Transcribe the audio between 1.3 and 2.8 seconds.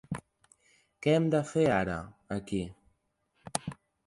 de fer ara, aquí?